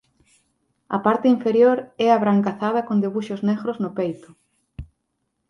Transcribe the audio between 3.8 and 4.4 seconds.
no peito.